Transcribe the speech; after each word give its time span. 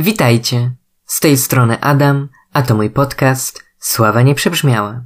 Witajcie. 0.00 0.70
Z 1.06 1.20
tej 1.20 1.36
strony 1.36 1.80
Adam, 1.80 2.28
a 2.52 2.62
to 2.62 2.74
mój 2.74 2.90
podcast 2.90 3.64
Sława 3.78 4.22
nie 4.22 4.34
przebrzmiała. 4.34 5.04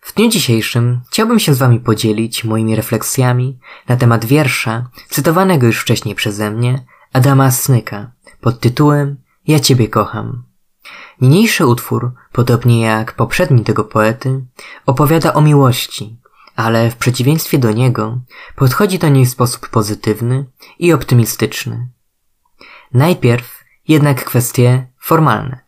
W 0.00 0.14
dniu 0.14 0.28
dzisiejszym 0.28 1.00
chciałbym 1.10 1.38
się 1.38 1.54
z 1.54 1.58
wami 1.58 1.80
podzielić 1.80 2.44
moimi 2.44 2.76
refleksjami 2.76 3.58
na 3.88 3.96
temat 3.96 4.24
wiersza 4.24 4.90
cytowanego 5.08 5.66
już 5.66 5.80
wcześniej 5.80 6.14
przeze 6.14 6.50
mnie 6.50 6.84
Adama 7.12 7.50
Snyka 7.50 8.12
pod 8.40 8.60
tytułem 8.60 9.16
Ja 9.46 9.60
Ciebie 9.60 9.88
kocham. 9.88 10.44
Niniejszy 11.20 11.66
utwór, 11.66 12.12
podobnie 12.32 12.80
jak 12.80 13.12
poprzedni 13.12 13.64
tego 13.64 13.84
poety, 13.84 14.44
opowiada 14.86 15.34
o 15.34 15.40
miłości, 15.40 16.16
ale 16.56 16.90
w 16.90 16.96
przeciwieństwie 16.96 17.58
do 17.58 17.72
niego 17.72 18.20
podchodzi 18.56 18.98
do 18.98 19.08
niej 19.08 19.26
w 19.26 19.30
sposób 19.30 19.68
pozytywny 19.68 20.46
i 20.78 20.92
optymistyczny. 20.92 21.88
Najpierw 22.92 23.63
jednak 23.88 24.24
kwestie 24.24 24.86
formalne. 25.00 25.58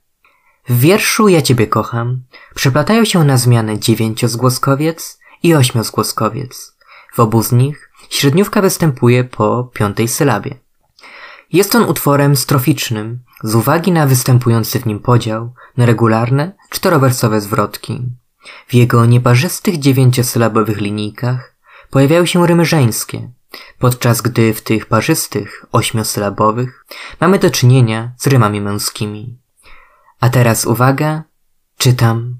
W 0.68 0.80
wierszu 0.80 1.28
Ja 1.28 1.42
Ciebie 1.42 1.66
kocham 1.66 2.22
przeplatają 2.54 3.04
się 3.04 3.24
na 3.24 3.36
zmianę 3.36 3.78
dziewięciozgłoskowiec 3.78 5.18
i 5.42 5.54
ośmiozgłoskowiec. 5.54 6.76
W 7.14 7.20
obu 7.20 7.42
z 7.42 7.52
nich 7.52 7.90
średniówka 8.10 8.62
występuje 8.62 9.24
po 9.24 9.70
piątej 9.74 10.08
sylabie. 10.08 10.54
Jest 11.52 11.74
on 11.74 11.82
utworem 11.82 12.36
stroficznym 12.36 13.18
z 13.42 13.54
uwagi 13.54 13.92
na 13.92 14.06
występujący 14.06 14.80
w 14.80 14.86
nim 14.86 15.00
podział 15.00 15.54
na 15.76 15.86
regularne, 15.86 16.52
czterowersowe 16.70 17.40
zwrotki. 17.40 18.02
W 18.68 18.74
jego 18.74 19.06
nieparzystych 19.06 19.78
dziewięciosylabowych 19.78 20.80
linijkach 20.80 21.56
pojawiają 21.90 22.26
się 22.26 22.46
rymy 22.46 22.64
żeńskie, 22.64 23.30
podczas 23.78 24.20
gdy 24.20 24.54
w 24.54 24.62
tych 24.62 24.86
parzystych, 24.86 25.64
ośmiosylabowych 25.72 26.86
mamy 27.20 27.38
do 27.38 27.50
czynienia 27.50 28.12
z 28.18 28.26
rymami 28.26 28.60
męskimi. 28.60 29.38
A 30.20 30.28
teraz 30.28 30.64
uwaga, 30.64 31.22
czytam. 31.78 32.38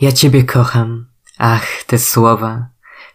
Ja 0.00 0.12
ciebie 0.12 0.44
kocham, 0.44 1.06
ach, 1.38 1.84
te 1.86 1.98
słowa, 1.98 2.68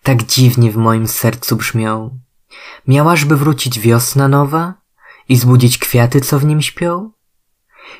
tak 0.03 0.23
dziwnie 0.23 0.71
w 0.71 0.77
moim 0.77 1.07
sercu 1.07 1.55
brzmią. 1.55 2.19
Miałażby 2.87 3.37
wrócić 3.37 3.79
wiosna 3.79 4.27
nowa 4.27 4.73
i 5.29 5.35
zbudzić 5.35 5.77
kwiaty, 5.77 6.21
co 6.21 6.39
w 6.39 6.45
nim 6.45 6.61
śpią? 6.61 7.11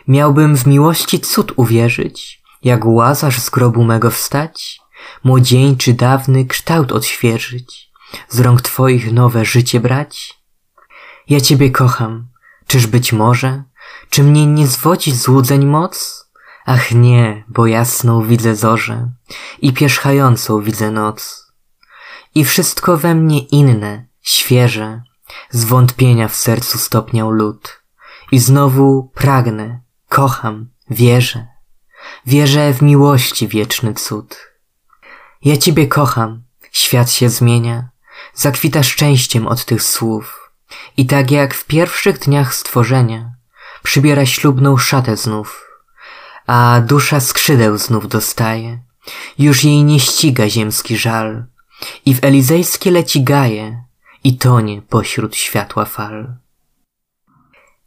Miałbym 0.07 0.57
w 0.57 0.67
miłości 0.67 1.19
cud 1.19 1.53
uwierzyć, 1.55 2.43
jak 2.63 2.85
łazarz 2.85 3.39
z 3.39 3.49
grobu 3.49 3.83
mego 3.83 4.11
wstać, 4.11 4.79
młodzieńczy 5.23 5.93
dawny 5.93 6.45
kształt 6.45 6.91
odświeżyć, 6.91 7.91
z 8.29 8.39
rąk 8.39 8.61
twoich 8.61 9.11
nowe 9.11 9.45
życie 9.45 9.79
brać? 9.79 10.43
Ja 11.29 11.41
ciebie 11.41 11.71
kocham, 11.71 12.27
czyż 12.67 12.87
być 12.87 13.13
może, 13.13 13.63
czy 14.09 14.23
mnie 14.23 14.45
nie 14.45 14.67
zwodzi 14.67 15.11
złudzeń 15.11 15.65
moc? 15.65 16.23
Ach 16.65 16.91
nie, 16.91 17.43
bo 17.47 17.67
jasną 17.67 18.23
widzę 18.23 18.55
zorzę 18.55 19.11
i 19.61 19.73
pierzchającą 19.73 20.61
widzę 20.61 20.91
noc. 20.91 21.51
I 22.35 22.45
wszystko 22.45 22.97
we 22.97 23.15
mnie 23.15 23.39
inne, 23.39 24.05
świeże, 24.21 25.01
z 25.49 25.63
wątpienia 25.63 26.27
w 26.27 26.35
sercu 26.35 26.77
stopniał 26.77 27.31
lód. 27.31 27.83
I 28.31 28.39
znowu 28.39 29.11
pragnę, 29.13 29.81
kocham, 30.09 30.69
wierzę. 30.89 31.47
Wierzę 32.25 32.73
w 32.73 32.81
miłości 32.81 33.47
wieczny 33.47 33.93
cud. 33.93 34.37
Ja 35.41 35.57
Ciebie 35.57 35.87
kocham, 35.87 36.43
świat 36.71 37.11
się 37.11 37.29
zmienia, 37.29 37.89
zakwita 38.33 38.83
szczęściem 38.83 39.47
od 39.47 39.65
tych 39.65 39.83
słów. 39.83 40.51
I 40.97 41.05
tak 41.05 41.31
jak 41.31 41.53
w 41.53 41.65
pierwszych 41.65 42.19
dniach 42.19 42.55
stworzenia, 42.55 43.31
przybiera 43.83 44.25
ślubną 44.25 44.77
szatę 44.77 45.17
znów, 45.17 45.67
a 46.47 46.81
dusza 46.85 47.19
skrzydeł 47.19 47.77
znów 47.77 48.07
dostaje. 48.07 48.79
Już 49.39 49.63
jej 49.63 49.83
nie 49.83 49.99
ściga 49.99 50.49
ziemski 50.49 50.97
żal 50.97 51.45
i 52.05 52.15
w 52.15 52.23
elizejskie 52.23 52.91
leci 52.91 53.23
gaje 53.23 53.83
i 54.23 54.37
tonie 54.37 54.81
pośród 54.81 55.35
światła 55.35 55.85
fal. 55.85 56.35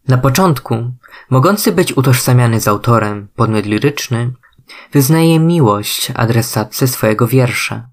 Na 0.08 0.18
początku, 0.18 0.92
mogący 1.30 1.72
być 1.72 1.96
utożsamiany 1.96 2.60
z 2.60 2.68
autorem 2.68 3.28
podmiot 3.36 3.66
liryczny, 3.66 4.32
wyznaje 4.92 5.40
miłość 5.40 6.10
adresatce 6.14 6.88
swojego 6.88 7.26
wiersza. 7.26 7.88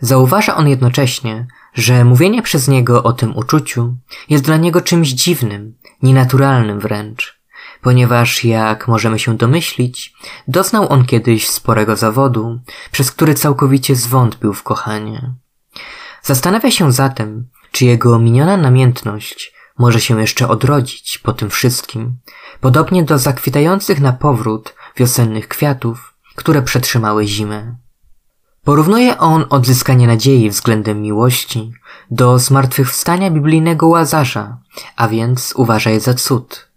Zauważa 0.00 0.56
on 0.56 0.68
jednocześnie, 0.68 1.46
że 1.74 2.04
mówienie 2.04 2.42
przez 2.42 2.68
niego 2.68 3.02
o 3.02 3.12
tym 3.12 3.36
uczuciu 3.36 3.96
jest 4.28 4.44
dla 4.44 4.56
niego 4.56 4.80
czymś 4.80 5.08
dziwnym, 5.08 5.74
nienaturalnym 6.02 6.80
wręcz, 6.80 7.40
ponieważ, 7.82 8.44
jak 8.44 8.88
możemy 8.88 9.18
się 9.18 9.36
domyślić, 9.36 10.14
doznał 10.48 10.92
on 10.92 11.04
kiedyś 11.04 11.50
sporego 11.50 11.96
zawodu, 11.96 12.60
przez 12.92 13.12
który 13.12 13.34
całkowicie 13.34 13.96
zwątpił 13.96 14.54
w 14.54 14.62
kochanie. 14.62 15.34
Zastanawia 16.22 16.70
się 16.70 16.92
zatem, 16.92 17.48
czy 17.72 17.84
jego 17.84 18.18
miniona 18.18 18.56
namiętność 18.56 19.54
może 19.78 20.00
się 20.00 20.20
jeszcze 20.20 20.48
odrodzić 20.48 21.18
po 21.18 21.32
tym 21.32 21.50
wszystkim, 21.50 22.16
podobnie 22.60 23.04
do 23.04 23.18
zakwitających 23.18 24.00
na 24.00 24.12
powrót 24.12 24.74
wiosennych 24.96 25.48
kwiatów, 25.48 26.14
które 26.34 26.62
przetrzymały 26.62 27.26
zimę. 27.26 27.76
Porównuje 28.64 29.18
on 29.18 29.44
odzyskanie 29.50 30.06
nadziei 30.06 30.50
względem 30.50 31.02
miłości 31.02 31.72
do 32.10 32.38
zmartwychwstania 32.38 33.30
biblijnego 33.30 33.86
Łazarza, 33.86 34.58
a 34.96 35.08
więc 35.08 35.52
uważa 35.56 35.90
je 35.90 36.00
za 36.00 36.14
cud. 36.14 36.68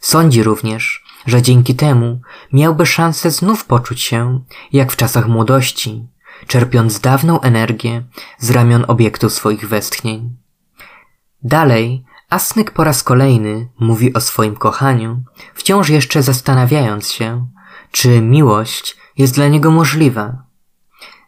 Sądzi 0.00 0.42
również, 0.42 1.04
że 1.26 1.42
dzięki 1.42 1.74
temu 1.74 2.20
miałby 2.52 2.86
szansę 2.86 3.30
znów 3.30 3.64
poczuć 3.64 4.00
się 4.00 4.40
jak 4.72 4.92
w 4.92 4.96
czasach 4.96 5.28
młodości, 5.28 6.06
czerpiąc 6.46 7.00
dawną 7.00 7.40
energię 7.40 8.02
z 8.38 8.50
ramion 8.50 8.84
obiektu 8.88 9.30
swoich 9.30 9.68
westchnień. 9.68 10.36
Dalej, 11.42 12.04
Asnyk 12.30 12.70
po 12.70 12.84
raz 12.84 13.02
kolejny 13.02 13.68
mówi 13.78 14.14
o 14.14 14.20
swoim 14.20 14.56
kochaniu, 14.56 15.22
wciąż 15.54 15.88
jeszcze 15.88 16.22
zastanawiając 16.22 17.10
się, 17.10 17.46
czy 17.92 18.20
miłość 18.20 18.96
jest 19.18 19.34
dla 19.34 19.48
niego 19.48 19.70
możliwa. 19.70 20.45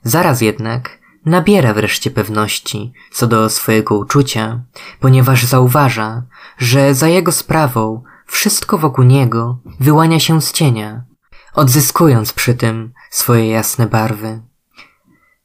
Zaraz 0.02 0.40
jednak 0.40 0.98
nabiera 1.24 1.74
wreszcie 1.74 2.10
pewności 2.10 2.92
co 3.12 3.26
do 3.26 3.50
swojego 3.50 3.98
uczucia, 3.98 4.60
ponieważ 5.00 5.44
zauważa, 5.44 6.22
że 6.58 6.94
za 6.94 7.08
jego 7.08 7.32
sprawą 7.32 8.02
wszystko 8.26 8.78
wokół 8.78 9.04
niego 9.04 9.58
wyłania 9.80 10.20
się 10.20 10.42
z 10.42 10.52
cienia, 10.52 11.04
odzyskując 11.54 12.32
przy 12.32 12.54
tym 12.54 12.92
swoje 13.10 13.48
jasne 13.48 13.86
barwy. 13.86 14.42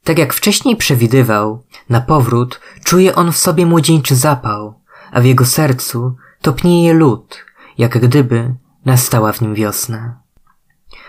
Tak 0.03 0.19
jak 0.19 0.33
wcześniej 0.33 0.75
przewidywał, 0.75 1.65
na 1.89 2.01
powrót 2.01 2.59
czuje 2.83 3.15
on 3.15 3.31
w 3.31 3.37
sobie 3.37 3.65
młodzieńczy 3.65 4.15
zapał, 4.15 4.81
a 5.11 5.21
w 5.21 5.25
jego 5.25 5.45
sercu 5.45 6.15
topnieje 6.41 6.93
lód, 6.93 7.45
jak 7.77 7.99
gdyby 7.99 8.55
nastała 8.85 9.31
w 9.31 9.41
nim 9.41 9.55
wiosna. 9.55 10.19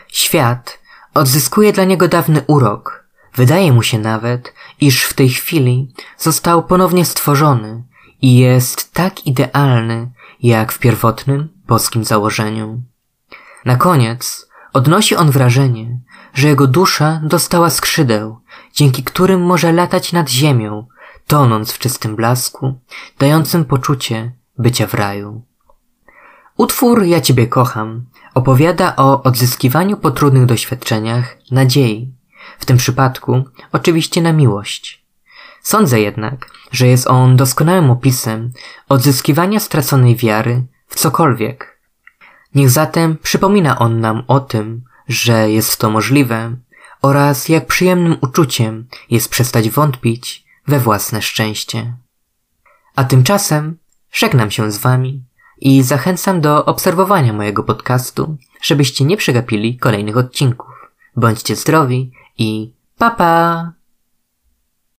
Świat 0.09 0.79
odzyskuje 1.15 1.73
dla 1.73 1.85
niego 1.85 2.09
dawny 2.09 2.43
urok. 2.47 3.04
Wydaje 3.35 3.73
mu 3.73 3.83
się 3.83 3.99
nawet, 3.99 4.55
iż 4.81 5.05
w 5.05 5.15
tej 5.15 5.29
chwili 5.29 5.93
został 6.19 6.63
ponownie 6.63 7.05
stworzony 7.05 7.85
i 8.23 8.37
jest 8.37 8.93
tak 8.93 9.27
idealny, 9.27 10.11
jak 10.43 10.73
w 10.73 10.79
pierwotnym 10.79 11.49
boskim 11.67 12.05
założeniu. 12.05 12.83
Na 13.65 13.77
koniec 13.77 14.49
odnosi 14.73 15.17
on 15.17 15.31
wrażenie, 15.31 16.01
że 16.35 16.49
jego 16.49 16.67
dusza 16.67 17.21
dostała 17.25 17.71
skrzydeł, 17.71 18.39
dzięki 18.75 19.05
którym 19.05 19.43
może 19.43 19.73
latać 19.73 20.13
nad 20.13 20.31
ziemią, 20.31 20.87
tonąc 21.27 21.73
w 21.73 21.79
czystym 21.79 22.17
blasku, 22.17 22.75
dającym 23.19 23.65
poczucie 23.65 24.33
bycia 24.59 24.87
w 24.87 24.95
raju. 24.95 25.43
Utwór 26.57 27.03
Ja 27.03 27.21
Ciebie 27.21 27.47
kocham 27.47 28.07
opowiada 28.35 28.97
o 28.97 29.23
odzyskiwaniu 29.23 29.97
po 29.97 30.11
trudnych 30.11 30.47
doświadczeniach 30.47 31.37
nadziei, 31.51 32.15
w 32.59 32.65
tym 32.65 32.77
przypadku 32.77 33.45
oczywiście 33.73 34.23
na 34.23 34.33
miłość. 34.33 35.05
Sądzę 35.63 36.01
jednak, 36.01 36.51
że 36.73 36.87
jest 36.87 37.07
on 37.07 37.37
doskonałym 37.37 37.91
opisem 37.91 38.53
odzyskiwania 38.89 39.61
straconej 39.61 40.17
wiary 40.17 40.63
w 40.89 40.95
cokolwiek. 40.95 41.81
Niech 42.55 42.71
zatem 42.71 43.17
przypomina 43.23 43.79
on 43.79 44.01
nam 44.01 44.23
o 44.27 44.41
tym, 44.41 44.83
że 45.09 45.51
jest 45.51 45.77
to 45.77 45.91
możliwe 45.91 46.57
oraz 47.03 47.49
jak 47.49 47.67
przyjemnym 47.67 48.17
uczuciem 48.21 48.87
jest 49.11 49.29
przestać 49.29 49.71
wątpić 49.71 50.45
we 50.67 50.81
własne 50.81 51.23
szczęście. 51.23 51.97
A 52.97 53.05
tymczasem 53.05 53.77
żegnam 54.13 54.51
się 54.51 54.73
z 54.73 54.79
wami 54.79 55.25
i 55.61 55.83
zachęcam 55.83 56.41
do 56.41 56.65
obserwowania 56.65 57.33
mojego 57.33 57.63
podcastu, 57.63 58.37
żebyście 58.63 59.05
nie 59.05 59.17
przegapili 59.17 59.79
kolejnych 59.79 60.17
odcinków. 60.17 60.71
Bądźcie 61.17 61.57
zdrowi 61.57 62.13
i 62.37 62.73
pa 62.99 63.09
pa! 63.19 63.84